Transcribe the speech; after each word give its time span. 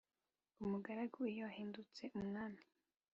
umugaragu 0.63 1.19
iyo 1.31 1.43
ahindutse 1.51 2.03
umwami, 2.19 2.61